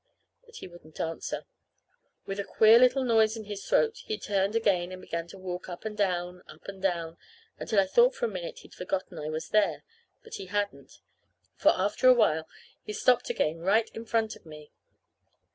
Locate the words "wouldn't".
0.67-0.99